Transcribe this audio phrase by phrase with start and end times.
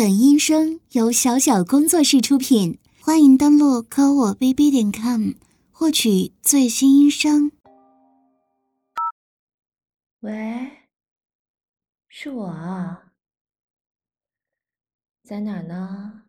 [0.00, 5.32] 本音声由小小工作室出品，欢迎登录科我 bb 点 com
[5.70, 7.52] 获取最新音声。
[10.20, 10.88] 喂，
[12.08, 13.12] 是我啊，
[15.22, 16.22] 在哪呢？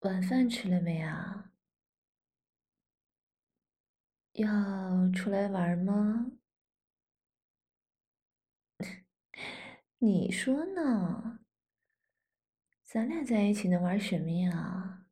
[0.00, 1.52] 晚饭吃了没啊？
[4.32, 4.48] 要
[5.12, 6.32] 出来玩吗？
[10.00, 11.40] 你说呢？
[12.84, 15.06] 咱俩在一起能玩什么呀？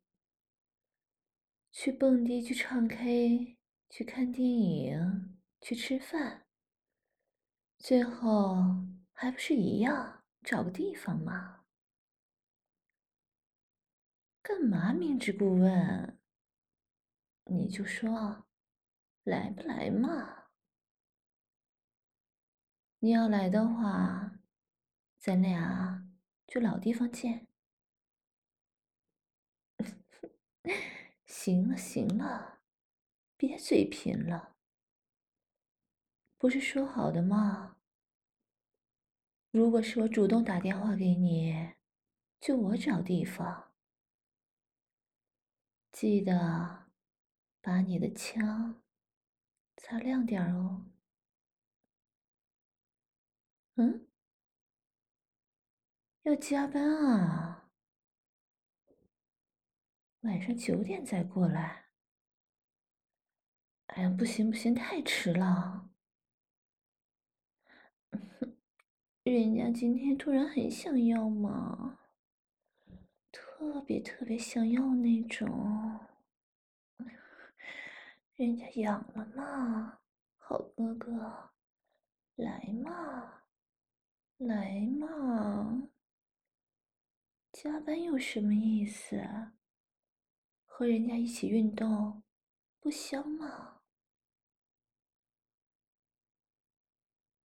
[1.73, 3.57] 去蹦迪，去唱 K，
[3.89, 6.47] 去看电影，去吃饭，
[7.77, 8.55] 最后
[9.11, 11.65] 还不是一样，找个地方嘛？
[14.41, 16.17] 干嘛明知故问？
[17.43, 18.47] 你就说，
[19.25, 20.45] 来不来嘛？
[22.99, 24.36] 你要来的话。
[25.27, 26.07] 咱俩
[26.47, 27.49] 就老地方见。
[31.25, 32.61] 行 了行了，
[33.35, 34.55] 别嘴贫了。
[36.37, 37.75] 不是说好的吗？
[39.51, 41.73] 如果是我主动打电话给你，
[42.39, 43.73] 就我找地方。
[45.91, 46.87] 记得
[47.59, 48.81] 把你的枪
[49.75, 50.85] 擦亮点哦。
[53.75, 54.06] 嗯？
[56.27, 57.69] 要加班啊！
[60.23, 61.85] 晚上九点再过来。
[63.85, 65.89] 哎呀，不行不行，太迟了。
[69.23, 71.97] 人家今天突然很想要嘛，
[73.31, 75.97] 特别特别想要那种。
[78.35, 80.01] 人家养了嘛，
[80.35, 81.51] 好哥哥，
[82.35, 83.43] 来嘛，
[84.39, 85.87] 来嘛。
[87.67, 89.21] 加班有什么意思？
[90.63, 92.23] 和人家一起运动，
[92.79, 93.81] 不香吗？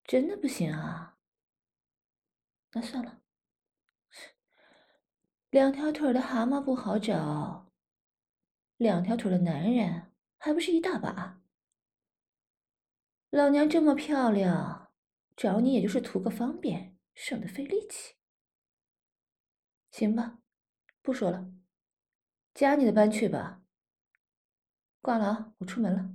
[0.05, 1.19] 真的不行啊？
[2.71, 3.21] 那算了。
[5.51, 7.73] 两条腿的蛤蟆不好找，
[8.77, 11.43] 两条腿的男人还不是一大把。
[13.31, 14.93] 老娘这么漂亮，
[15.35, 18.15] 找你也就是图个方便，省得费力气。
[19.93, 20.39] 行吧，
[21.03, 21.45] 不说了，
[22.55, 23.61] 加你的班去吧。
[25.03, 26.09] 挂了啊，我出门了。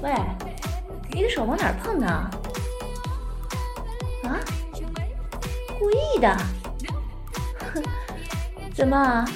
[0.00, 0.14] 喂，
[1.10, 2.06] 你的手往哪碰呢？
[4.22, 4.38] 啊？
[5.80, 6.36] 故意的？
[7.58, 7.82] 哼，
[8.72, 9.26] 怎么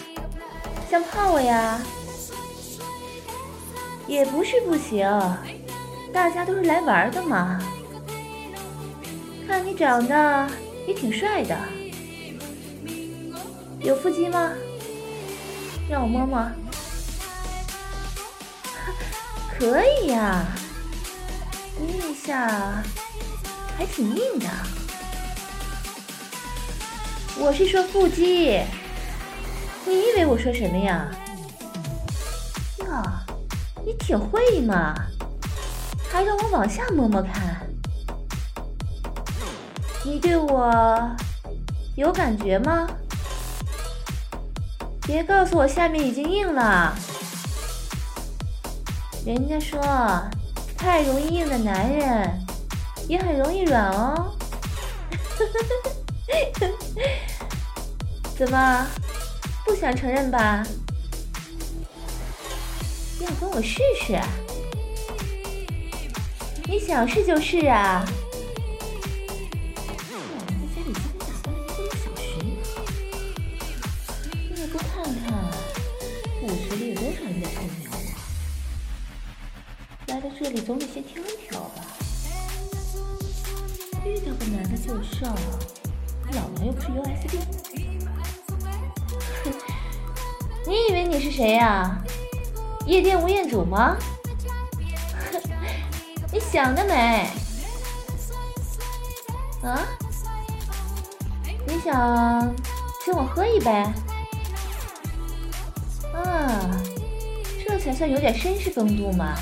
[0.88, 1.80] 想泡我呀？
[4.06, 5.08] 也不是不行，
[6.12, 7.60] 大家都是来玩的嘛。
[9.46, 10.50] 看你长得
[10.86, 11.56] 也挺帅的，
[13.80, 14.52] 有腹肌吗？
[15.88, 16.40] 让我摸摸。
[19.58, 20.44] 可以呀，
[21.80, 22.82] 捏一下，
[23.76, 24.46] 还挺硬的。
[27.38, 28.60] 我是说腹肌，
[29.84, 31.08] 你以为我说什么呀？
[32.80, 33.25] 呀。
[33.86, 34.96] 你挺会嘛，
[36.10, 37.64] 还让我往下摸摸看。
[40.04, 41.08] 你对我
[41.94, 42.88] 有感觉吗？
[45.02, 46.92] 别告诉我下面已经硬了。
[49.24, 49.80] 人家说，
[50.76, 52.44] 太容易硬的男人
[53.06, 54.34] 也很容易软哦。
[58.36, 58.84] 怎么，
[59.64, 60.66] 不想承认吧？
[63.24, 64.20] 要跟我试试？
[66.68, 68.04] 你想试就试啊！
[69.86, 69.94] 在
[70.74, 72.22] 家里今天打扮了一个小时
[74.50, 75.32] 你也不看看，
[76.42, 77.96] 五十里有多少人在偷瞄我？
[80.08, 81.84] 来到这里总得先挑一挑吧。
[84.04, 85.34] 遇到个男的就上，
[86.32, 87.38] 老娘又不是 USB。
[89.44, 89.46] 哼，
[90.66, 92.02] 你以为你是谁呀？
[92.86, 93.96] 夜店吴彦祖吗？
[96.32, 97.28] 你想得美！
[99.62, 99.82] 啊？
[101.66, 102.54] 你想
[103.04, 103.70] 请我喝一杯？
[106.14, 106.70] 啊，
[107.66, 109.34] 这才算有点绅士风度嘛。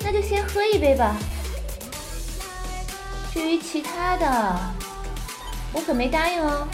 [0.00, 1.16] 那就先喝一杯吧。
[3.32, 4.60] 至于其他的，
[5.72, 6.68] 我可没答应哦。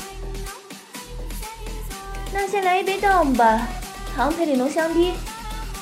[2.33, 3.67] 那先来一杯 Dom 吧。
[4.15, 5.15] 唐培里浓香滴，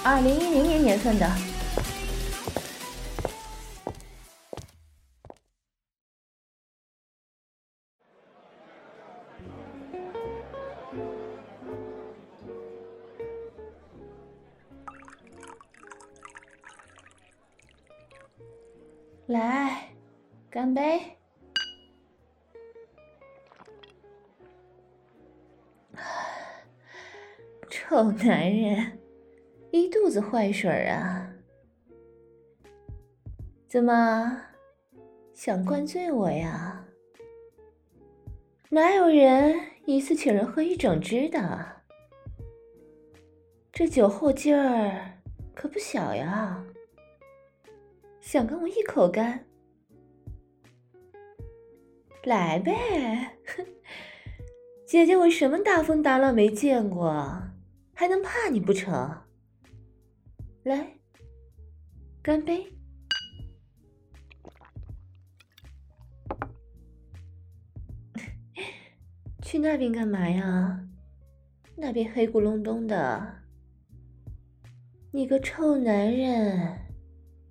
[0.05, 1.29] 二零一零年年份的。
[19.27, 19.89] 来，
[20.51, 21.20] 干杯！
[27.91, 29.01] 臭男人，
[29.73, 31.29] 一肚子坏水啊！
[33.67, 34.41] 怎么
[35.35, 36.85] 想灌醉我呀？
[38.69, 41.67] 哪有人一次请人喝一整只的？
[43.73, 45.19] 这酒后劲儿
[45.53, 46.65] 可不小呀！
[48.21, 49.45] 想跟我一口干？
[52.23, 53.37] 来呗！
[53.57, 53.67] 哼，
[54.87, 57.50] 姐姐我什么大风大浪没见过？
[58.01, 59.15] 还能怕你不成？
[60.63, 60.97] 来，
[62.23, 62.65] 干杯！
[69.43, 70.89] 去那边干嘛呀？
[71.77, 73.43] 那边黑咕隆咚的，
[75.13, 76.79] 你个臭男人，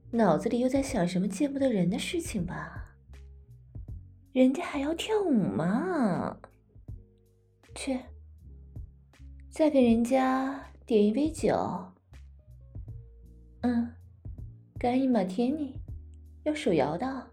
[0.09, 2.95] 脑子里又在想什么见不得人的事情吧？
[4.33, 6.39] 人家还要跳舞嘛！
[7.75, 7.99] 去。
[9.59, 11.53] 再给人家点一杯酒，
[13.59, 13.93] 嗯，
[14.79, 15.77] 干一马天尼，
[16.43, 17.31] 要手摇的。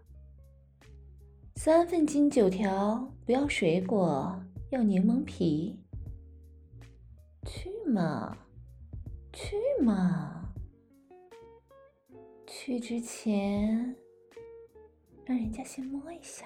[1.55, 4.37] 三份金九条，不要水果，
[4.71, 5.79] 要柠檬皮。
[7.45, 8.37] 去嘛，
[9.31, 10.53] 去嘛，
[12.45, 13.95] 去之前
[15.23, 16.45] 让人家先摸一下。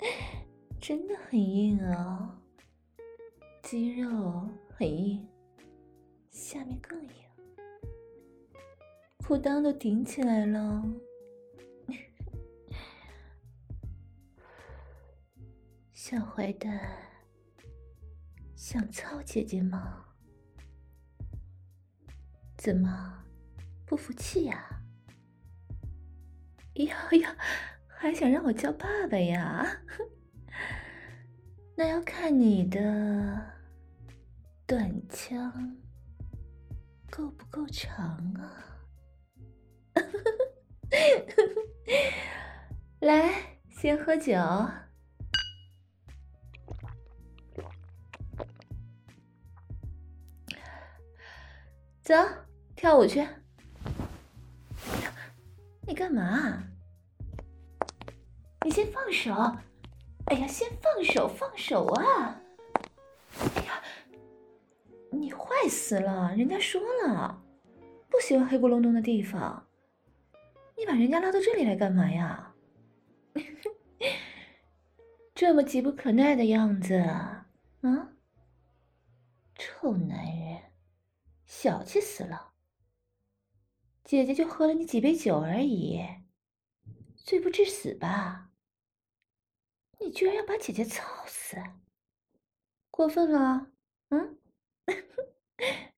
[0.86, 2.38] 真的很硬啊，
[3.62, 5.26] 肌肉很硬，
[6.30, 7.08] 下面更硬，
[9.26, 10.84] 裤裆都顶起来了。
[15.94, 16.78] 小坏蛋，
[18.54, 20.04] 想操姐姐吗？
[22.58, 23.24] 怎么
[23.86, 24.82] 不服气呀？
[26.74, 27.36] 呀呀，
[27.88, 29.80] 还想让我叫爸爸呀？
[31.76, 32.80] 那要看你的
[34.66, 35.76] 短枪
[37.10, 38.64] 够不够长啊！
[43.00, 44.32] 来，先喝酒，
[52.02, 52.14] 走，
[52.74, 53.26] 跳舞去。
[55.86, 56.64] 你干嘛？
[58.64, 59.34] 你先放手。
[60.26, 62.40] 哎呀，先放手，放手啊！
[63.38, 63.82] 哎呀，
[65.10, 66.34] 你坏死了！
[66.34, 67.42] 人家说了，
[68.08, 69.68] 不喜欢黑咕隆咚的地方。
[70.76, 72.54] 你把人家拉到这里来干嘛呀？
[75.34, 77.46] 这么急不可耐的样子，啊？
[79.56, 80.62] 臭男人，
[81.44, 82.52] 小气死了！
[84.02, 86.02] 姐姐就喝了你几杯酒而已，
[87.14, 88.43] 罪不至死吧？
[90.00, 91.56] 你居然要把姐姐操死，
[92.90, 93.70] 过分了！
[94.10, 94.38] 嗯，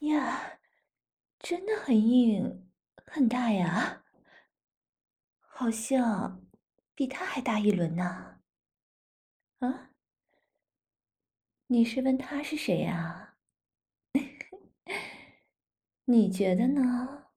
[0.00, 0.58] 呀，
[1.38, 2.68] 真的很硬，
[3.06, 4.04] 很大呀，
[5.40, 6.44] 好像
[6.94, 8.40] 比他还大一轮呢。
[9.60, 9.90] 啊？
[11.68, 13.36] 你是问他是谁呀？
[16.04, 17.32] 你觉得呢？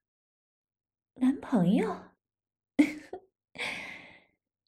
[1.16, 2.09] 男朋友？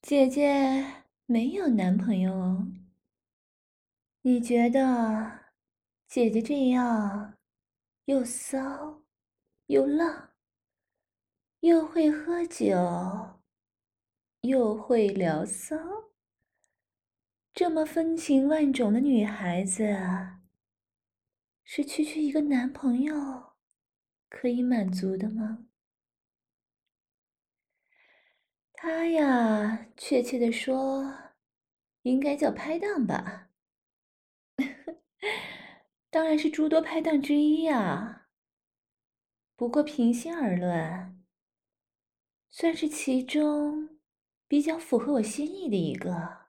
[0.01, 2.67] 姐姐没有男朋友哦。
[4.23, 5.51] 你觉得
[6.07, 7.37] 姐姐这样
[8.05, 9.03] 又骚
[9.67, 10.31] 又浪，
[11.59, 13.41] 又会喝酒，
[14.41, 15.77] 又会聊骚，
[17.53, 19.83] 这么风情万种的女孩子，
[21.63, 23.53] 是区区一个男朋友
[24.29, 25.67] 可以满足的吗？
[28.83, 31.05] 他呀，确切的说，
[32.01, 33.51] 应该叫拍档吧。
[36.09, 38.27] 当然是诸多拍档之一呀。
[39.55, 41.23] 不过平心而论，
[42.49, 43.99] 算是其中
[44.47, 46.47] 比较符合我心意的一个。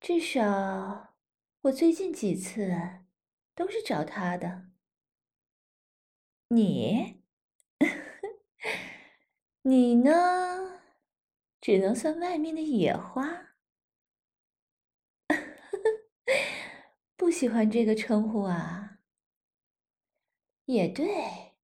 [0.00, 1.14] 至少
[1.60, 3.04] 我最近几次
[3.54, 4.70] 都是找他的。
[6.48, 7.17] 你？
[9.68, 10.80] 你呢？
[11.60, 13.48] 只能算外面的野花。
[17.16, 19.00] 不喜欢这个称呼啊？
[20.64, 21.54] 也对，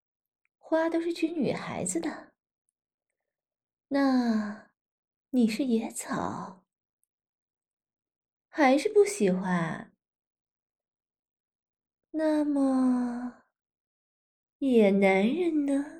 [0.59, 2.33] 花都是指女孩子的。
[3.87, 4.69] 那
[5.31, 6.63] 你是野草，
[8.49, 9.91] 还是不喜欢？
[12.11, 13.41] 那么，
[14.59, 15.94] 野男人呢？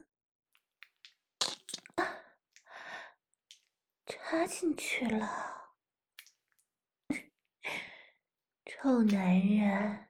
[4.36, 5.77] 插进去了，
[8.65, 10.10] 臭男人，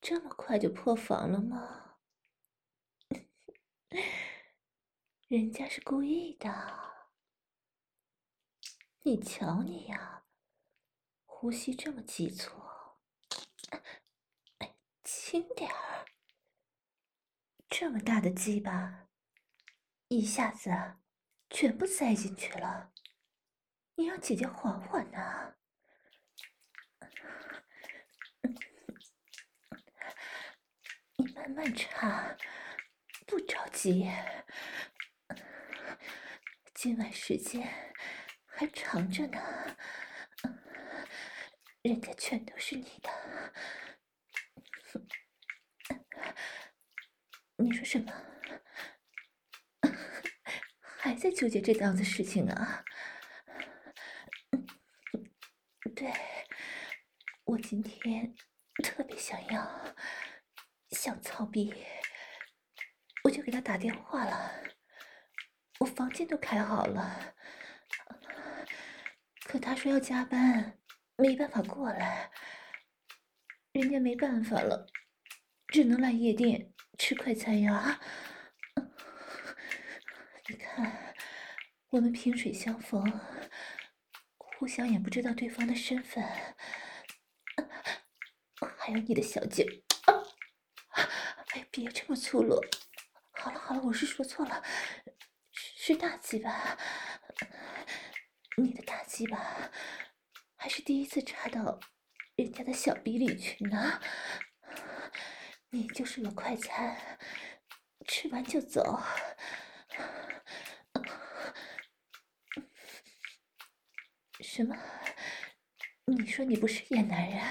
[0.00, 1.98] 这么快就破防了吗？
[5.28, 7.10] 人家是故意的，
[9.02, 10.24] 你瞧你呀，
[11.26, 12.50] 呼吸这么急促，
[15.04, 16.06] 轻点儿，
[17.68, 19.10] 这么大的鸡巴，
[20.08, 20.70] 一下子。
[21.48, 22.92] 全部塞进去了，
[23.94, 25.54] 你让姐姐缓缓呐。
[31.16, 32.36] 你慢慢插，
[33.26, 34.10] 不着急。
[36.74, 37.94] 今晚时间
[38.44, 39.76] 还长着呢，
[41.80, 43.10] 人家全都是你的。
[47.56, 48.12] 你说什么？
[51.06, 52.84] 还在纠结这档子事情啊？
[55.94, 56.12] 对，
[57.44, 58.34] 我今天
[58.82, 59.94] 特别想要，
[60.90, 61.72] 想操逼，
[63.22, 64.64] 我就给他打电话了，
[65.78, 67.36] 我房间都开好了，
[69.44, 70.76] 可他说要加班，
[71.16, 72.32] 没办法过来，
[73.70, 74.88] 人家没办法了，
[75.68, 78.00] 只能来夜店吃快餐呀。
[80.48, 81.12] 你看，
[81.88, 83.02] 我们萍水相逢，
[84.36, 86.24] 互相也不知道对方的身份，
[88.78, 89.66] 还有你的小姐，
[91.48, 92.60] 哎，别这么粗鲁。
[93.32, 94.62] 好了好了，我是说错了，
[95.52, 96.78] 是大鸡巴，
[98.56, 99.72] 你的大鸡巴，
[100.54, 101.80] 还是第一次插到
[102.36, 104.00] 人家的小逼里去呢。
[105.70, 107.18] 你就是个快餐，
[108.06, 109.02] 吃完就走。
[114.40, 114.76] 什么？
[116.04, 117.42] 你说你不是野男人？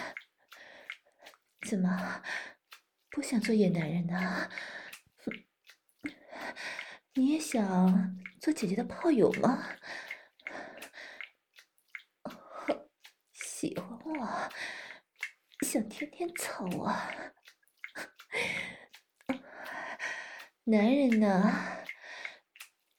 [1.67, 2.21] 怎么
[3.09, 4.49] 不想做野男人呢？
[7.13, 9.77] 你也想做姐姐的炮友吗？
[13.33, 14.51] 喜欢我，
[15.61, 16.93] 想天天操我。
[20.65, 21.83] 男人呢？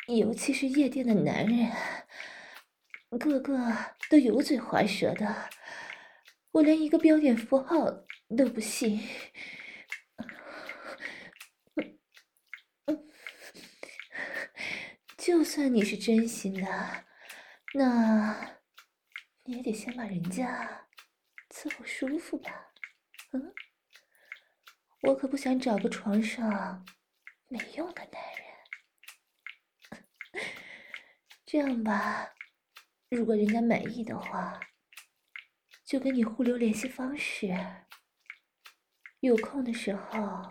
[0.09, 1.71] 尤其是夜店的男人，
[3.11, 3.73] 个个
[4.11, 5.51] 都油嘴滑舌的，
[6.53, 7.91] 我连一个标点符号
[8.37, 9.01] 都不信。
[15.17, 17.05] 就算你是真心的，
[17.75, 18.61] 那
[19.45, 20.87] 你也得先把人家
[21.51, 22.73] 伺候舒服吧？
[23.33, 23.53] 嗯，
[25.03, 26.87] 我可不想找个床上
[27.49, 28.23] 没用的男
[29.91, 30.45] 人。
[31.45, 32.33] 这样吧，
[33.09, 34.61] 如果人家满意的话，
[35.85, 37.57] 就跟你互留联系方式，
[39.21, 40.49] 有空的时候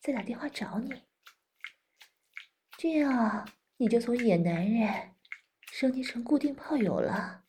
[0.00, 1.02] 再打电话找你。
[2.76, 5.16] 这样你就从野男人
[5.72, 7.44] 升级成固定炮友了。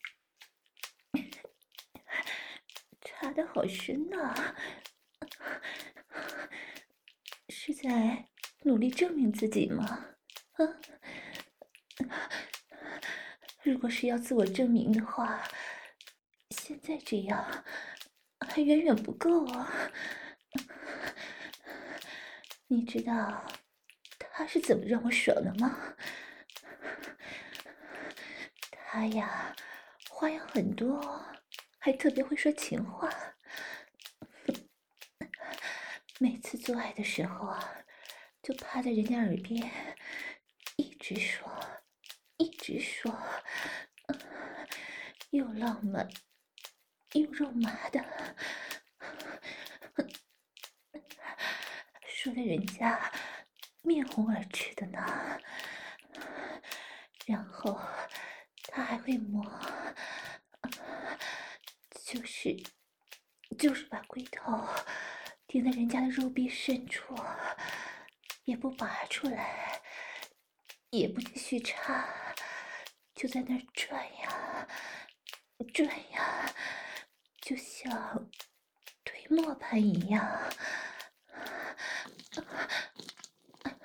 [3.02, 4.56] 插的好深呐，
[7.50, 8.28] 是在
[8.64, 10.08] 努力证明自己吗？
[10.54, 10.66] 啊？
[13.62, 15.44] 如果是要自我证明的话，
[16.52, 17.64] 现在这样
[18.48, 19.92] 还远远不够啊！
[22.68, 23.46] 你知道
[24.18, 25.96] 他是怎么让我爽的吗？
[28.72, 29.54] 他呀，
[30.10, 31.24] 花样很多，
[31.78, 33.10] 还特别会说情话。
[36.20, 37.76] 每次做爱的时候啊，
[38.42, 39.70] 就趴在人家耳边，
[40.78, 41.48] 一直说。
[42.40, 43.14] 一直说，
[45.32, 46.10] 又浪漫
[47.12, 48.02] 又肉麻的，
[52.08, 53.12] 说的人家
[53.82, 55.40] 面红耳赤的呢。
[57.26, 57.78] 然后
[58.70, 59.46] 他还会磨，
[62.06, 62.56] 就是
[63.58, 64.66] 就是把龟头
[65.46, 67.14] 顶在人家的肉壁深处，
[68.46, 69.82] 也不拔出来，
[70.90, 72.29] 也不继续插。
[73.20, 74.66] 就在那儿转呀
[75.74, 76.56] 转呀，
[77.42, 78.30] 就像
[79.04, 80.50] 推磨盘一样。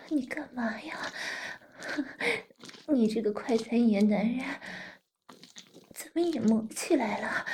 [0.08, 1.12] 你干嘛呀？
[2.86, 4.60] 你这个快餐野男人，
[5.92, 7.44] 怎么也磨起来了？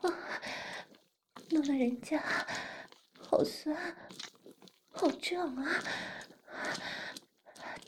[1.50, 2.18] 弄得人家
[3.20, 3.76] 好酸，
[4.90, 5.82] 好胀啊！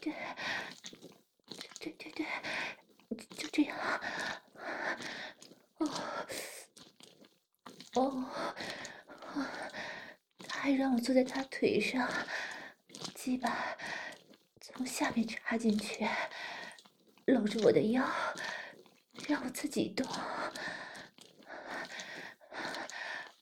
[0.04, 0.12] 对，
[1.80, 2.26] 对对对，
[3.38, 3.75] 就这样。
[5.78, 5.88] 哦，
[7.94, 8.25] 哦，
[10.46, 12.06] 他还让我坐在他腿上，
[13.14, 13.78] 鸡巴
[14.61, 16.06] 从下面插进去，
[17.25, 18.06] 搂着我的腰，
[19.26, 20.06] 让我自己动。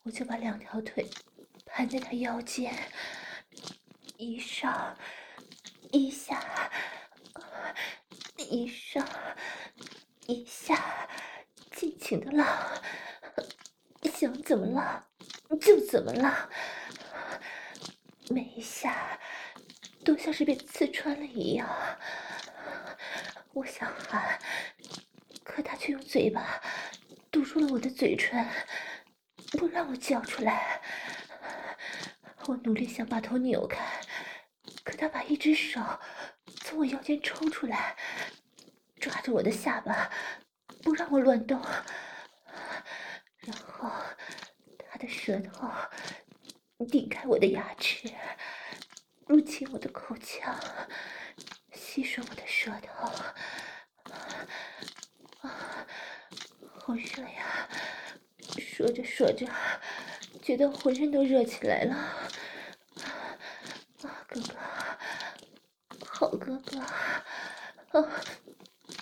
[0.04, 1.10] 我就把两条腿
[1.66, 2.72] 盘在他腰间，
[4.16, 4.96] 一上
[5.92, 6.42] 一下，
[8.38, 9.06] 一上
[10.26, 11.08] 一下，
[11.70, 12.46] 尽情的浪，
[14.14, 15.06] 想怎么浪
[15.60, 16.48] 就怎么浪，
[18.30, 19.20] 每一下
[20.02, 21.68] 都像是被刺穿了一样。
[23.52, 24.38] 我想喊，
[25.44, 26.58] 可他却用嘴巴
[27.30, 28.48] 堵住了我的嘴唇。
[29.58, 30.80] 不让我叫出来，
[32.46, 34.00] 我努力想把头扭开，
[34.84, 35.80] 可他把一只手
[36.60, 37.96] 从我腰间抽出来，
[39.00, 40.10] 抓着我的下巴，
[40.82, 41.60] 不让我乱动。
[43.38, 43.90] 然后
[44.90, 45.68] 他的舌头
[46.90, 48.12] 顶开我的牙齿，
[49.26, 50.54] 入侵我的口腔，
[51.72, 53.10] 吸吮我的舌头。
[55.42, 55.86] 啊，
[56.78, 57.68] 好热呀！
[58.58, 59.46] 说着说着，
[60.42, 62.30] 觉得浑身都热起来了。
[64.04, 64.54] 啊，哥哥，
[66.06, 68.20] 好哥哥，啊，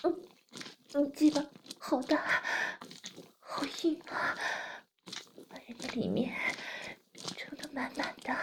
[0.02, 0.20] 嗯，
[0.92, 1.42] 嗯，鸡巴
[1.78, 2.42] 好大，
[3.38, 4.36] 好硬啊，
[5.48, 6.34] 把人家里面
[7.36, 8.36] 撑得满满的，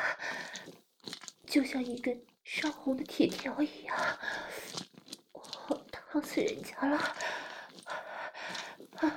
[1.46, 3.04] 就像一根烧红的。
[3.04, 4.20] 铁条一样，
[5.32, 6.98] 我烫死人家了。
[8.98, 9.16] 啊！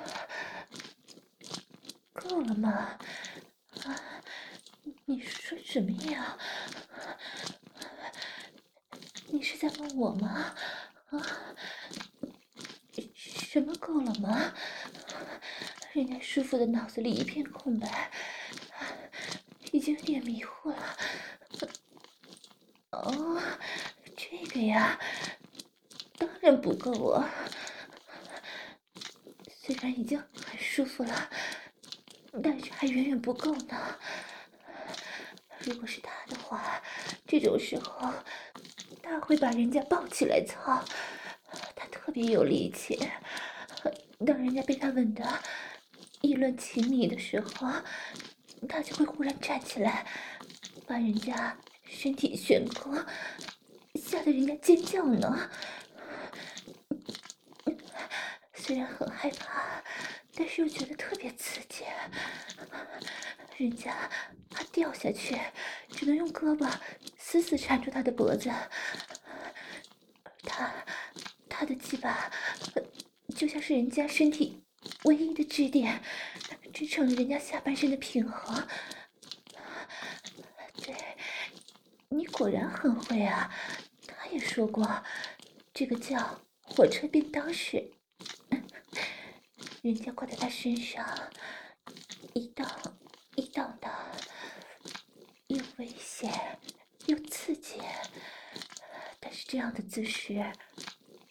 [2.13, 2.69] 够了吗？
[3.83, 4.21] 啊，
[5.05, 6.37] 你说什么呀？
[9.33, 10.55] 你是在我吗？
[11.09, 11.21] 啊，
[13.13, 14.53] 什么够了吗？
[15.93, 18.11] 人家师傅的脑子里一片空白，
[19.71, 20.97] 已经有点迷糊了。
[22.91, 23.41] 哦，
[24.15, 24.99] 这个呀，
[26.17, 27.29] 当然不够啊。
[29.47, 31.29] 虽然已经很舒服了。
[32.41, 33.99] 但是还远远不够呢。
[35.59, 36.81] 如果是他的话，
[37.27, 38.09] 这种时候
[39.31, 40.83] 会把人家抱起来操。
[41.73, 42.99] 他特别有力气。
[44.25, 45.23] 当人家被他吻得
[46.19, 47.71] 意乱情迷的时候，
[48.67, 50.05] 他就会忽然站起来，
[50.85, 52.93] 把人家身体悬空，
[53.95, 55.49] 吓得人家尖叫呢。
[58.53, 59.81] 虽然很害怕。
[60.33, 61.83] 但是又觉得特别刺激，
[63.57, 64.09] 人家
[64.49, 65.37] 怕掉下去，
[65.89, 66.67] 只能用胳膊
[67.17, 68.49] 死死缠住他的脖子，
[70.43, 70.73] 他，
[71.49, 72.31] 他的鸡巴
[73.35, 74.63] 就像是人家身体
[75.03, 76.01] 唯一的支点，
[76.73, 78.67] 支撑了人家下半身的平衡。
[80.83, 80.95] 对，
[82.09, 83.53] 你果然很会啊！
[84.07, 85.03] 他也说过，
[85.73, 87.91] 这个叫火车便当式。
[89.81, 91.03] 人家挂在他身上，
[92.33, 92.69] 一荡
[93.35, 93.89] 一荡的，
[95.47, 96.59] 又危险
[97.07, 97.79] 又刺激。
[99.21, 100.51] 但是这样的姿势，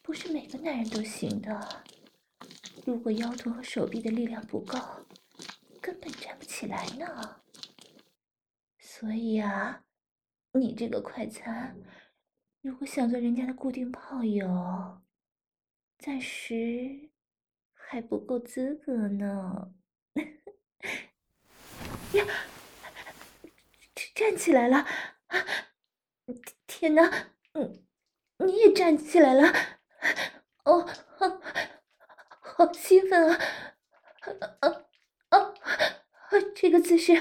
[0.03, 1.85] 不是每个男人都行的。
[2.87, 4.79] 如果腰臀和手臂的力量不够，
[5.83, 7.43] 根本站不起来呢。
[8.79, 9.85] 所以啊，
[10.53, 11.77] 你这个快餐，
[12.63, 15.03] 如果想做人家的固定炮友，
[15.99, 17.11] 暂时。
[17.93, 19.75] 还不够资格呢！
[22.15, 22.25] 呀，
[24.15, 24.87] 站起来了！
[26.69, 27.85] 天哪，嗯，
[28.39, 29.53] 你也站起来了！
[30.65, 30.89] 哦，
[32.41, 33.39] 好兴奋啊！
[34.61, 34.69] 啊
[35.31, 35.55] 啊！
[36.55, 37.21] 这个姿势，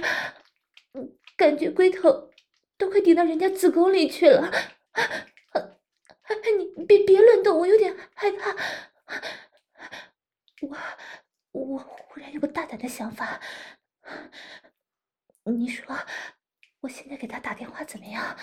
[1.35, 2.31] 感觉龟头
[2.77, 4.51] 都快顶到人家子宫里去了！
[6.57, 8.55] 你别别乱动，我有点害怕。
[10.61, 10.77] 我
[11.51, 13.39] 我忽然有个大胆的想法，
[15.43, 15.95] 你说
[16.81, 18.37] 我现在给他打电话怎么样？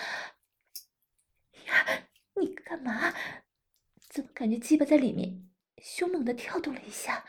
[1.67, 3.13] 呀，你干嘛？
[4.09, 7.25] 怎么感觉鸡巴在里面凶猛的跳动了一下？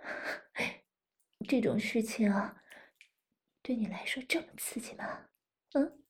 [1.46, 2.32] 这种事情
[3.62, 5.28] 对你来说这么刺激吗？
[5.74, 6.02] 嗯？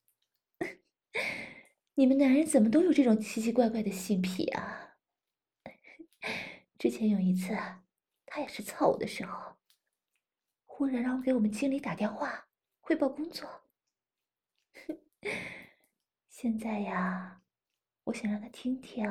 [1.94, 4.96] 你们男人怎么都有这种奇奇怪怪的性癖啊？
[6.78, 7.56] 之前有一次，
[8.24, 9.56] 他也是操我的时候，
[10.64, 12.48] 忽然让我给我们经理打电话
[12.80, 13.64] 汇报工作。
[16.28, 17.42] 现在呀，
[18.08, 19.10] 我想让他听听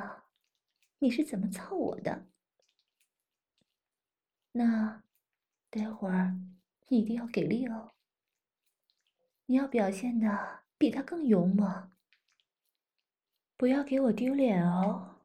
[0.99, 2.25] 你是怎么操我的。
[4.53, 5.03] 那
[5.69, 6.35] 待会儿
[6.87, 7.93] 你一定要给力哦，
[9.45, 11.91] 你要表现的比他更勇猛。
[13.55, 15.15] 不要给我丢脸哦！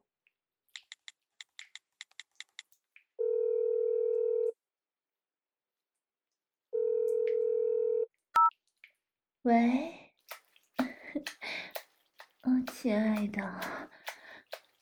[9.43, 10.13] 喂，
[12.45, 13.41] 嗯，亲爱的，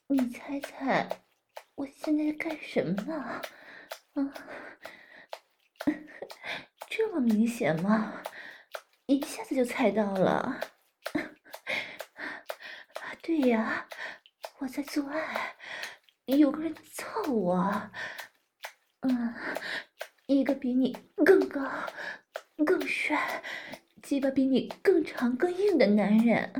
[0.08, 1.08] 你猜猜
[1.76, 3.40] 我现在在干什么呢？
[4.14, 4.34] 啊，
[6.90, 8.20] 这么明显吗？
[9.06, 10.58] 一下子就猜到了。
[13.22, 13.86] 对呀，
[14.58, 15.54] 我在做爱，
[16.26, 17.90] 有个人操我，
[19.02, 19.34] 嗯，
[20.26, 21.62] 一个比你更高、
[22.66, 23.40] 更帅、
[24.02, 26.52] 鸡巴比你更长、更硬的男人，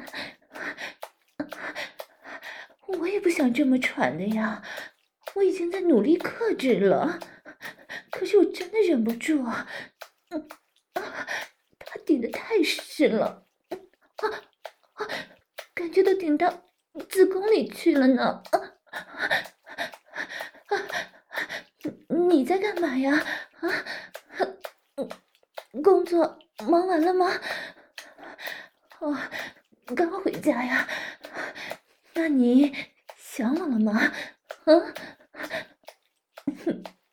[2.99, 4.63] 我也不想这么喘的呀，
[5.35, 7.19] 我已经在努力克制了，
[8.11, 9.43] 可是我真的忍不住，
[10.31, 10.49] 嗯，
[11.79, 13.79] 他顶的太深了，啊
[14.95, 15.09] 啊！
[15.75, 16.63] 感觉都顶到
[17.09, 18.43] 子宫里去了呢！
[22.09, 23.15] 你在干嘛呀？
[23.61, 23.69] 啊，
[25.83, 27.27] 工作忙完了吗？
[29.01, 29.17] 哦，
[29.95, 30.89] 刚回家呀。
[32.15, 32.75] 那你
[33.17, 34.13] 想我了吗？
[34.65, 34.73] 啊？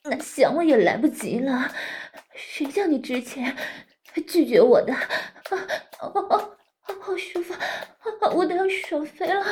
[0.03, 1.73] 那想我也来不及了。
[2.35, 3.55] 谁叫你之前
[4.27, 4.93] 拒绝我的？
[4.93, 5.67] 啊
[6.01, 6.55] 哦哦。
[7.01, 7.53] 好舒服，
[8.35, 9.43] 我都要爽飞了。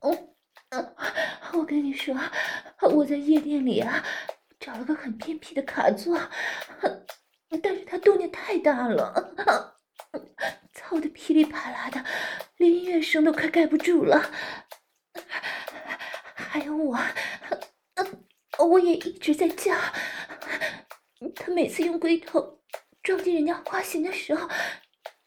[0.00, 0.36] 我，
[1.52, 2.16] 我跟你说，
[2.80, 4.02] 我在夜店里啊，
[4.58, 6.18] 找了个很偏僻的卡座，
[7.62, 9.34] 但是他动静太大了，
[10.72, 12.04] 操的噼里啪啦的，
[12.56, 14.30] 连音乐声都快盖不住了。
[16.34, 16.98] 还有我，
[18.58, 19.74] 我也一直在叫。
[21.36, 22.62] 他每次用龟头
[23.02, 24.48] 撞进人家花心的时候。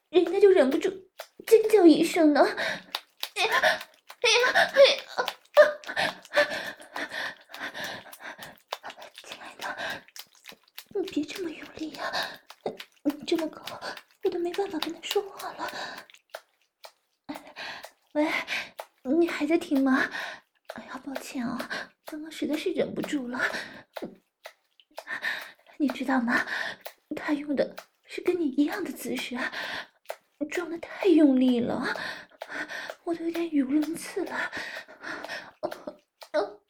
[0.09, 0.91] 人家就忍不住
[1.47, 2.45] 尖叫一声呢！
[3.33, 3.51] 哎呀，
[4.21, 5.01] 哎呀，哎呀！
[9.23, 9.75] 亲爱的，
[10.93, 12.11] 你别这么用力呀，
[13.05, 13.63] 你这么高，
[14.23, 15.71] 我都没办法跟他说话了。
[18.13, 18.27] 喂，
[19.03, 20.09] 你还在听吗？
[20.75, 21.69] 哎呀，抱歉啊，
[22.05, 23.39] 刚刚实在是忍不住了。
[25.77, 26.45] 你知道吗？
[27.15, 29.37] 他用的是跟你一样的姿势。
[30.49, 31.95] 撞的太用力了，
[33.05, 34.51] 我都有点语无伦次了。
[35.61, 36.61] 哦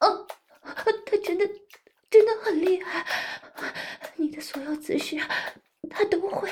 [0.00, 0.26] 哦
[0.74, 1.46] 他真的
[2.10, 3.06] 真的很厉害，
[4.16, 5.16] 你的所有姿势
[5.88, 6.48] 他都会。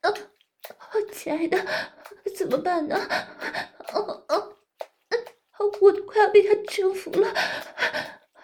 [0.00, 0.12] 啊，
[1.12, 1.58] 亲爱的，
[2.36, 2.96] 怎么办呢？
[3.92, 4.56] 哦哦，
[5.80, 7.32] 我都快要被他征服了，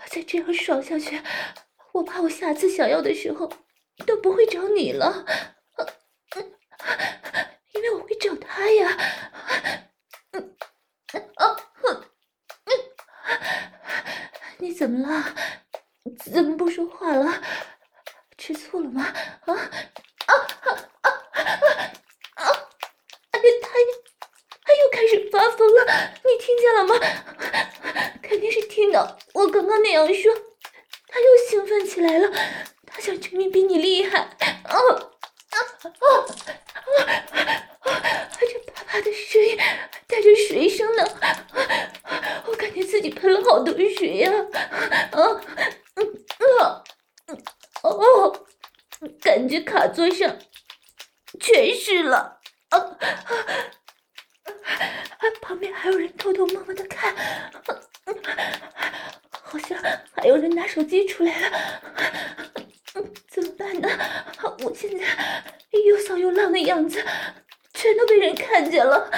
[0.07, 1.21] 再这样爽下去，
[1.93, 3.51] 我怕我下次想要的时候
[4.07, 5.25] 都不会找你了。
[7.73, 8.99] 因为我会找他呀，
[10.33, 10.57] 嗯，
[11.37, 12.05] 啊，嗯，
[14.59, 15.35] 你怎么了？
[16.19, 17.43] 怎么不说话了？
[18.53, 19.07] 吃醋了吗？
[19.47, 20.71] 啊啊啊
[21.03, 21.11] 啊
[22.35, 22.47] 啊！
[23.31, 23.69] 哎，他
[24.65, 25.85] 他又开始发疯了，
[26.25, 26.95] 你听见了吗？
[28.23, 30.35] 肯定是听到我刚刚那样说，
[31.07, 32.29] 他又兴奋起来了，
[32.87, 34.29] 他想证明比你厉害，啊
[34.65, 34.77] 啊
[35.53, 36.27] 啊！
[38.41, 39.57] 这啪啪的声音
[40.09, 41.05] 带着水声呢，
[42.47, 44.33] 我感觉自己喷了好多水呀！
[45.13, 45.23] 啊，
[46.59, 46.83] 啊，
[47.83, 48.47] 哦，
[49.21, 50.37] 感觉卡座上
[51.41, 52.97] 全是了，啊，
[55.41, 57.15] 旁边还有人偷偷摸摸的看，
[59.31, 59.79] 好像
[60.15, 61.51] 还有人拿手机出来了，
[63.29, 63.89] 怎么办呢？
[64.65, 65.05] 我现在
[65.89, 67.05] 又骚又浪的样子。
[67.73, 69.11] 全都被人看见了，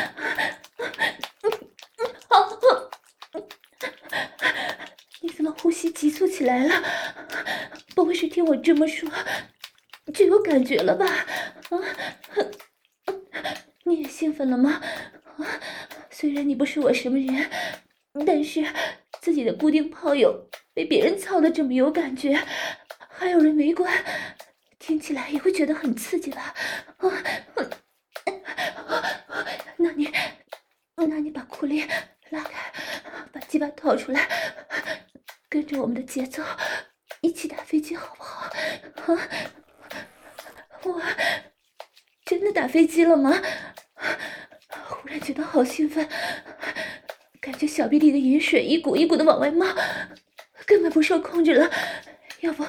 [2.28, 2.60] 好
[5.20, 6.82] 你怎么呼吸急促起来了？
[7.96, 9.10] 不会是听我这么说
[10.14, 11.06] 就有感觉了吧？
[11.06, 11.80] 啊，
[13.84, 14.80] 你也兴奋了吗？
[16.10, 17.50] 虽然你不是我什么人，
[18.24, 18.64] 但是
[19.20, 22.38] 自己的固定炮友被别人操的这么有感觉，
[23.10, 23.92] 还有人围观，
[25.02, 26.54] 起来也会觉得很刺激吧？
[26.98, 27.10] 啊，
[29.76, 30.08] 那你，
[30.94, 31.88] 那你把裤链
[32.30, 32.72] 拉开，
[33.32, 34.28] 把鸡巴掏出来，
[35.48, 36.40] 跟着我们的节奏
[37.20, 38.46] 一起打飞机好不好？
[39.12, 39.28] 啊，
[40.84, 41.02] 我
[42.24, 43.32] 真的打飞机了吗？
[44.86, 46.08] 忽然觉得好兴奋，
[47.40, 49.66] 感觉小臂里的饮水一股一股的往外冒，
[50.64, 51.68] 根本不受控制了。
[52.40, 52.64] 要不，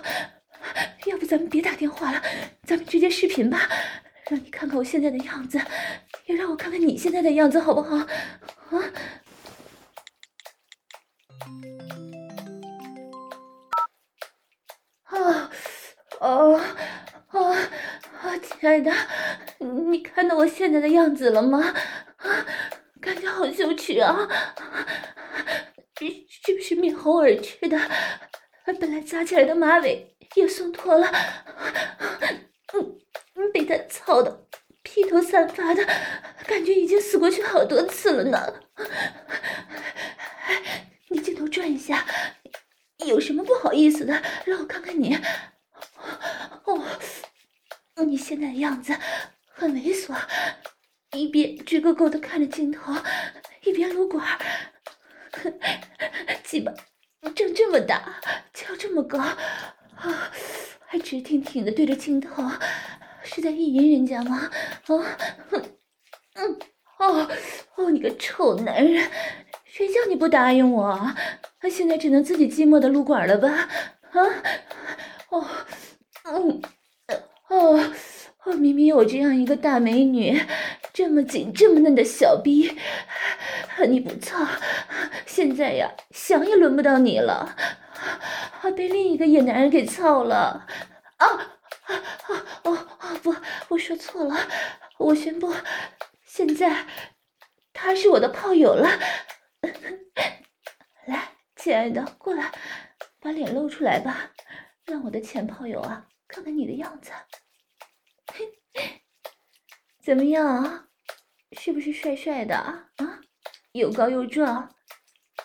[1.06, 2.22] 要不咱们别打电话了，
[2.64, 3.68] 咱们直接视频吧，
[4.30, 5.60] 让你看看我现在的样子，
[6.28, 7.96] 也让我看看你现在的样子，好不好？
[7.98, 8.06] 啊！
[15.06, 15.50] 啊！
[16.20, 16.62] 哦！
[17.28, 17.40] 啊！
[18.22, 18.38] 啊！
[18.38, 18.92] 亲爱的，
[19.58, 21.74] 你看到我现在的样子了吗？
[22.18, 22.46] 啊，
[23.02, 24.30] 感觉好羞耻啊！
[26.46, 27.80] 是不是面红耳赤的？
[28.80, 31.08] 本来扎起来的马尾也松脱了，
[33.90, 34.48] 操的
[34.82, 35.86] 披头散发的，
[36.48, 38.54] 感觉已经死过去好多次了呢。
[41.10, 42.06] 你镜头转一下，
[43.06, 44.22] 有什么不好意思的？
[44.46, 45.16] 让我看看你。
[46.66, 46.84] 哦，
[48.06, 48.96] 你现在的样子
[49.46, 50.16] 很猥琐。
[51.12, 52.92] 一边直勾勾的看着镜头，
[53.62, 54.26] 一边撸管，
[56.44, 56.74] 鸡巴
[57.36, 58.20] 长这么大，
[58.52, 59.38] 翘这么高，啊，
[60.88, 62.42] 还直挺挺的对着镜头，
[63.24, 64.50] 是在意淫人家吗？
[64.88, 65.18] 啊，
[66.36, 66.60] 嗯，
[67.00, 67.28] 哦，
[67.76, 69.10] 哦，你个臭男人，
[69.66, 71.00] 谁叫你不答应我？
[71.72, 73.50] 现在只能自己寂寞的撸管了吧？
[74.12, 74.22] 啊，
[75.30, 75.46] 哦，
[76.26, 76.62] 嗯，
[77.50, 77.94] 哦。
[78.46, 80.38] 哦明明有这样一个大美女，
[80.92, 82.78] 这么紧这么嫩的小逼，
[83.88, 84.46] 你不操，
[85.26, 87.56] 现在呀想也轮不到你了，
[88.76, 90.68] 被另一个野男人给操了，
[91.20, 91.53] 啊
[91.86, 93.36] 啊啊哦啊不，
[93.70, 94.36] 我说错了，
[94.98, 95.54] 我宣布，
[96.26, 96.88] 现在
[97.74, 98.90] 他是我的炮友了，
[101.06, 102.52] 来，亲爱的，过来，
[103.20, 104.32] 把脸露出来吧，
[104.86, 107.12] 让我的前炮友啊看看你的样子。
[110.04, 110.88] 怎么样啊，
[111.58, 112.90] 是不是帅帅的啊？
[113.74, 114.74] 又高又壮，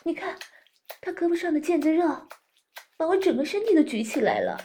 [0.05, 0.39] 你看
[1.01, 2.29] 他胳膊上的腱子肉，
[2.97, 4.59] 把我整个身体都举起来了。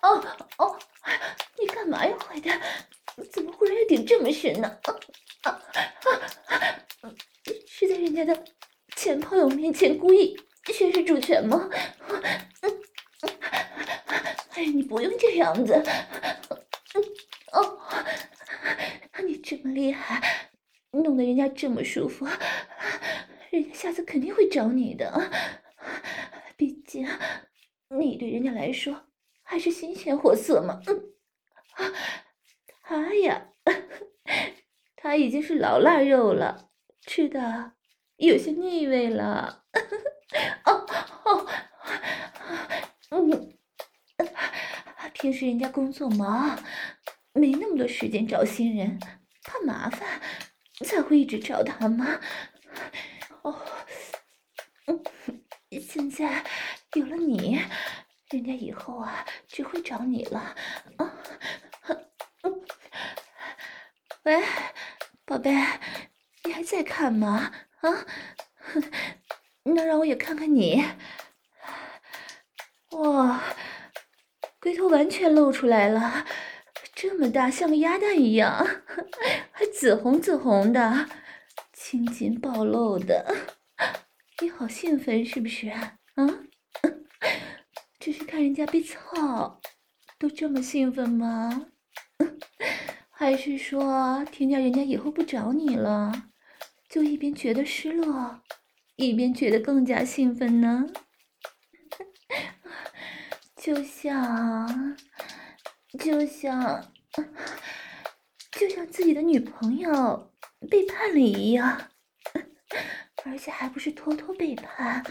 [0.00, 0.24] 哦
[0.58, 0.78] 哦，
[1.58, 2.60] 你干嘛呀，坏蛋？
[3.32, 4.68] 怎么忽然又顶这么深呢？
[4.84, 4.94] 啊
[5.42, 5.60] 啊
[7.00, 7.14] 啊！
[7.66, 8.44] 是在人家的
[8.96, 11.68] 前炮友面前故意宣示主权吗？
[14.50, 15.74] 哎，你不用这样子。
[17.52, 17.78] 哦，
[19.24, 20.50] 你这么厉害，
[20.90, 22.26] 弄得人家这么舒服，
[23.50, 25.30] 人家下次肯定会找你的。
[26.56, 27.08] 毕竟
[27.88, 29.06] 你对人家来说
[29.42, 30.80] 还是新鲜货色嘛。
[30.86, 31.07] 嗯，
[33.08, 33.48] 他呀，
[34.96, 36.68] 他已经是老腊肉了，
[37.06, 37.72] 吃的
[38.18, 39.64] 有些腻味了。
[40.66, 40.86] 哦
[41.24, 41.46] 哦，
[43.10, 43.56] 嗯，
[45.14, 46.62] 平时人家工作忙。
[47.32, 48.98] 没那么多时间找新人，
[49.44, 50.20] 怕麻烦
[50.84, 52.20] 才会一直找他吗？
[53.42, 53.58] 哦，
[54.86, 55.00] 嗯，
[55.80, 56.44] 现在
[56.94, 57.58] 有了你，
[58.30, 60.54] 人家以后啊只会找你了。
[60.96, 61.14] 啊，
[62.42, 62.60] 嗯，
[64.24, 64.42] 喂，
[65.24, 65.50] 宝贝，
[66.44, 67.52] 你还在看吗？
[67.80, 68.06] 啊，
[69.64, 70.84] 那让我也看看你。
[72.90, 73.42] 哇，
[74.60, 76.26] 龟头完全露出来了。
[76.94, 78.66] 这么大，像个鸭蛋一样，
[79.52, 81.08] 还紫红紫红的，
[81.72, 83.34] 青筋暴露的，
[84.40, 85.98] 你好兴奋是不是啊？
[88.00, 89.60] 只是看人家被操，
[90.18, 91.66] 都这么兴奋吗？
[93.20, 96.30] 还是说听见人家以后不找你了，
[96.88, 98.40] 就一边觉得失落，
[98.94, 100.86] 一边觉得更加兴奋呢？
[103.60, 104.96] 就像……
[105.98, 106.92] 就像，
[108.52, 110.32] 就像自己的女朋友
[110.70, 111.90] 背叛了一样，
[113.26, 115.04] 而且还不是偷偷背叛，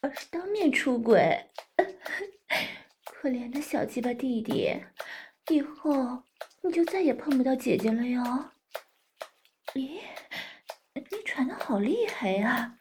[0.00, 1.50] 而是当面出轨。
[3.04, 4.74] 可怜的小鸡巴弟弟，
[5.50, 6.22] 以后
[6.66, 8.22] 你就再也碰不到姐姐了哟。
[9.74, 10.00] 咦，
[10.94, 12.78] 你喘的好厉害呀，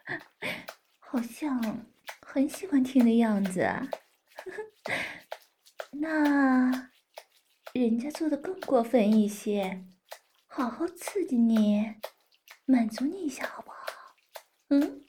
[1.00, 1.86] 好像
[2.22, 3.70] 很喜欢听的样子。
[5.94, 6.90] 那。
[7.74, 9.84] 人家做的更过分一些，
[10.48, 11.96] 好好刺激你，
[12.64, 13.78] 满足你一下好不好？
[14.70, 15.02] 嗯，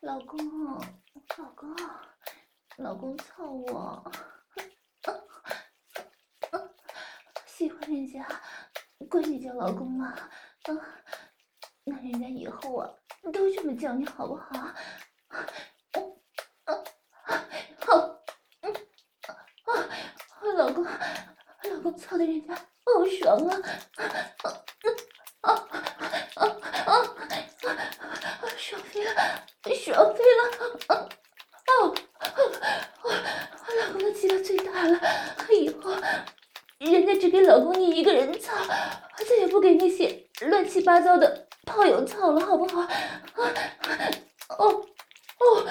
[0.00, 0.38] 老公，
[1.36, 1.76] 老公，
[2.78, 4.10] 老公操我，
[7.58, 8.24] 喜欢人家，
[9.10, 10.30] 管你叫老公啊，
[10.62, 10.78] 啊，
[11.82, 12.88] 那人家以后啊
[13.32, 14.46] 都这么叫你好不好？
[17.80, 18.20] 好，
[18.60, 18.72] 嗯，
[19.64, 19.72] 啊，
[20.56, 23.58] 老公，老公操的人家好爽啊！
[23.96, 24.06] 啊
[25.40, 25.50] 啊
[26.36, 26.46] 啊
[26.86, 27.04] 啊！
[28.56, 29.10] 爽飞了，
[29.74, 30.42] 爽飞了！
[30.86, 30.94] 啊
[31.66, 33.10] 啊啊！
[33.80, 35.00] 老公的鸡巴最大了，
[35.50, 35.90] 以后
[36.78, 38.54] 人家只给老公你一个人操，
[39.16, 42.80] 再也不给那些乱七八糟的炮友操了，好不好？
[42.82, 42.90] 啊
[44.58, 44.86] 哦
[45.38, 45.66] 哦，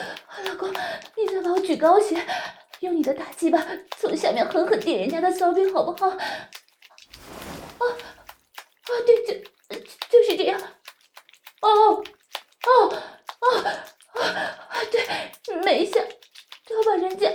[0.45, 0.71] 老公，
[1.15, 2.21] 你再把我举高些，
[2.81, 3.65] 用你的大鸡巴
[3.97, 6.09] 从下面狠狠顶人家的骚逼，好不好？
[6.09, 6.17] 啊
[7.79, 9.47] 啊，对，就。
[10.09, 10.59] 就是这样，
[11.59, 12.01] 哦哦
[13.41, 13.59] 哦
[14.13, 14.83] 啊！
[14.89, 15.05] 对，
[15.61, 15.99] 每一下
[16.65, 17.27] 都要把人家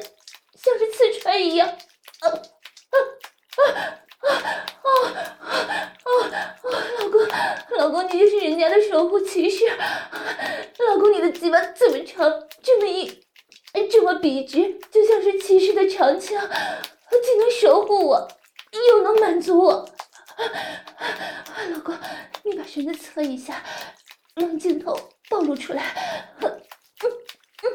[0.55, 1.77] 像是刺穿一样，啊
[2.25, 2.97] 啊
[3.59, 3.61] 啊
[4.23, 4.29] 啊
[4.83, 4.89] 啊
[6.03, 6.11] 啊！
[6.99, 7.29] 老公，
[7.77, 12.27] 老公，你就是人家的守护骑士，老公，你的鸡巴这么长，
[12.63, 13.23] 这么硬，
[13.91, 16.41] 这么笔直，就像是骑士的长枪，
[17.23, 18.27] 既能守护我，
[18.89, 19.87] 又能满足我。
[21.71, 21.97] 老公，
[22.43, 23.63] 你把身子侧一下，
[24.35, 26.35] 让镜头暴露出来。
[26.41, 26.61] 嗯
[27.05, 27.71] 嗯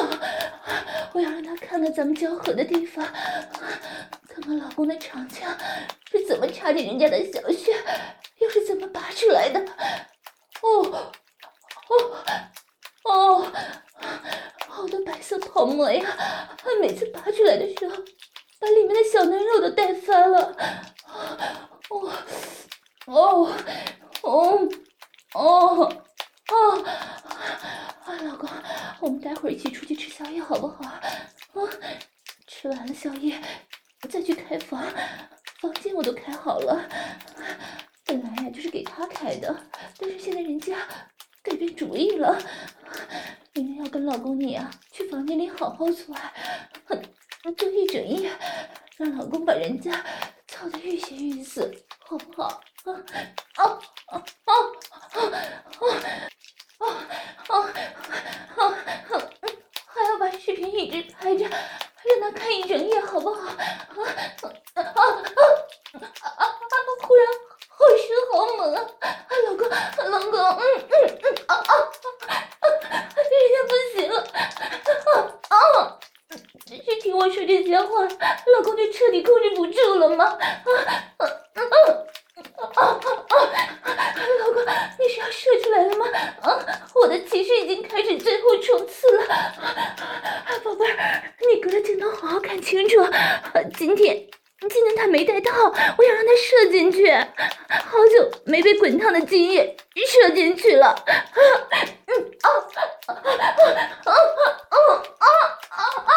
[0.00, 1.10] 啊！
[1.12, 3.06] 我要让他看看咱们交合的地方，
[4.28, 5.56] 看看老公的长枪
[6.10, 7.72] 是怎么插进人家的小穴，
[8.40, 9.60] 又是怎么拔出来的。
[10.62, 11.12] 哦
[11.88, 12.24] 哦
[13.04, 13.52] 哦！
[14.66, 16.04] 好多白色泡沫呀！
[16.80, 17.94] 每次拔出来的时候，
[18.58, 20.56] 把里面的小嫩肉都带翻了。
[21.90, 22.12] 哦，
[23.06, 23.52] 哦，
[24.22, 24.68] 哦，
[25.34, 25.92] 哦，
[26.52, 26.84] 哦，
[28.04, 28.48] 啊，老公，
[29.00, 30.84] 我们待会儿一起出去吃宵夜好不好？
[30.84, 31.00] 啊，
[32.60, 33.40] 吃完了宵夜
[34.10, 34.84] 再去开房，
[35.62, 36.86] 房间我都开好了。
[38.04, 39.64] 本来呀就是给他开的，
[39.98, 40.76] 但是现在人家
[41.42, 42.38] 改变主意了，
[43.54, 47.02] 人家要跟老公你啊去房间里好好做爱，
[47.56, 48.30] 就一整夜，
[48.98, 50.04] 让老公把人家。
[50.46, 52.60] 操的欲仙欲死，好不好？
[52.84, 52.92] 啊
[53.56, 53.64] 啊
[54.08, 54.54] 啊啊
[55.12, 56.29] 啊啊
[62.68, 63.09] 人也好。
[96.36, 97.10] 射进去。
[97.10, 100.94] 好久没被滚烫的精液射进去了。
[101.06, 101.14] 嗯
[102.42, 102.48] 啊
[103.06, 103.20] 啊啊啊
[104.04, 104.12] 啊
[105.68, 106.10] 啊啊！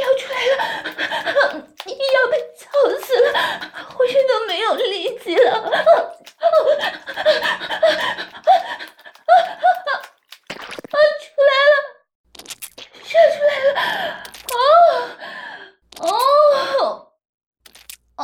[0.00, 0.50] 要出来了，
[1.86, 3.28] 要被操死了，
[3.96, 5.70] 浑身都没有力气了
[11.46, 11.74] 来了，
[13.02, 13.70] 射出来了，
[14.52, 14.54] 哦
[15.98, 16.02] 哦
[18.16, 18.22] 哦，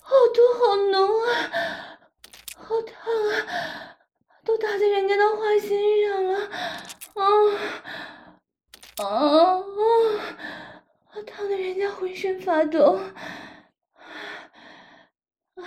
[0.00, 1.28] 好多好浓啊，
[2.56, 2.94] 好烫
[3.28, 3.30] 啊，
[4.44, 6.38] 都打在人家的花心上了，
[7.14, 7.24] 啊。
[8.96, 9.64] 啊啊！
[11.26, 12.98] 烫的人家浑身发抖。
[15.56, 15.64] 啊，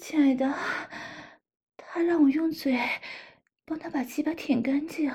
[0.00, 0.54] 亲爱的，
[1.76, 2.78] 他让我用嘴
[3.64, 5.10] 帮他把鸡巴舔干净，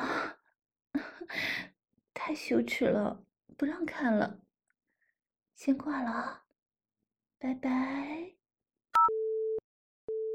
[2.13, 3.23] 太羞耻了，
[3.57, 4.39] 不让看了，
[5.55, 6.43] 先挂了，
[7.37, 8.40] 拜拜。